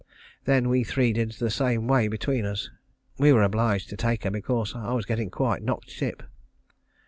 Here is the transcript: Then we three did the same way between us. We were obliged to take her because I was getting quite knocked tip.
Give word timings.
Then 0.45 0.67
we 0.67 0.83
three 0.83 1.13
did 1.13 1.33
the 1.33 1.51
same 1.51 1.87
way 1.87 2.07
between 2.07 2.43
us. 2.43 2.71
We 3.19 3.31
were 3.31 3.43
obliged 3.43 3.87
to 3.91 3.95
take 3.97 4.23
her 4.23 4.31
because 4.31 4.73
I 4.75 4.93
was 4.93 5.05
getting 5.05 5.29
quite 5.29 5.61
knocked 5.61 5.89
tip. 5.89 6.23